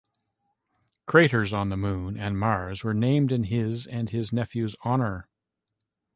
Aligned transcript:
Craters 1.05 1.53
on 1.53 1.69
the 1.69 1.77
Moon 1.77 2.17
and 2.17 2.39
Mars 2.39 2.83
were 2.83 2.95
named 2.95 3.31
in 3.31 3.43
his 3.43 3.85
and 3.85 4.09
his 4.09 4.33
nephew's 4.33 4.75
honor. 4.83 5.29